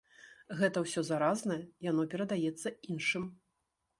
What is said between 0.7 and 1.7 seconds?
ўсё заразнае,